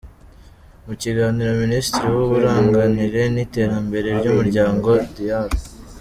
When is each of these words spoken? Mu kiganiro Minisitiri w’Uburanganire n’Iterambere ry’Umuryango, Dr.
Mu 0.85 0.93
kiganiro 1.01 1.51
Minisitiri 1.63 2.07
w’Uburanganire 2.15 3.21
n’Iterambere 3.33 4.07
ry’Umuryango, 4.19 4.89
Dr. 5.15 5.49